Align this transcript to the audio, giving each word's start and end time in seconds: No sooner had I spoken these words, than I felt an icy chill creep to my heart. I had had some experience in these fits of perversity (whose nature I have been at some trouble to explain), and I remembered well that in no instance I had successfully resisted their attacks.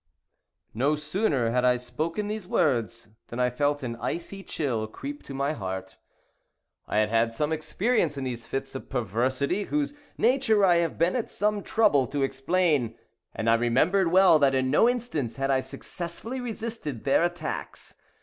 No 0.73 0.95
sooner 0.95 1.51
had 1.51 1.63
I 1.63 1.75
spoken 1.75 2.27
these 2.27 2.47
words, 2.47 3.09
than 3.27 3.39
I 3.39 3.51
felt 3.51 3.83
an 3.83 3.97
icy 3.97 4.41
chill 4.41 4.87
creep 4.87 5.21
to 5.25 5.33
my 5.35 5.53
heart. 5.53 5.97
I 6.87 6.97
had 6.97 7.09
had 7.09 7.31
some 7.31 7.53
experience 7.53 8.17
in 8.17 8.23
these 8.23 8.47
fits 8.47 8.73
of 8.73 8.89
perversity 8.89 9.65
(whose 9.65 9.93
nature 10.17 10.65
I 10.65 10.77
have 10.77 10.97
been 10.97 11.15
at 11.15 11.29
some 11.29 11.61
trouble 11.61 12.07
to 12.07 12.23
explain), 12.23 12.95
and 13.35 13.47
I 13.47 13.53
remembered 13.53 14.07
well 14.07 14.39
that 14.39 14.55
in 14.55 14.71
no 14.71 14.89
instance 14.89 15.37
I 15.37 15.53
had 15.53 15.63
successfully 15.65 16.41
resisted 16.41 17.03
their 17.03 17.23
attacks. 17.23 17.93